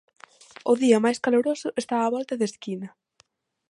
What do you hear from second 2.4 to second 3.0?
esquina.